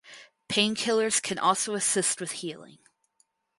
Painkillers 0.49 1.21
can 1.21 1.37
also 1.37 1.75
assist 1.75 2.19
with 2.19 2.31
healing. 2.31 2.79